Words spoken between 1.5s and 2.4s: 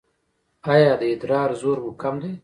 زور مو کم دی؟